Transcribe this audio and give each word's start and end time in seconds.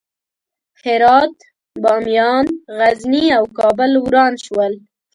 هرات، 0.83 1.37
بامیان، 1.83 2.47
غزني 2.77 3.25
او 3.37 3.45
کابل 3.57 3.91
وران 4.05 4.33
شول. 4.45 4.73